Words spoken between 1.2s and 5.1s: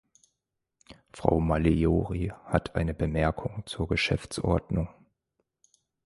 Malliori hat eine Bemerkung zur Geschäftsordnung.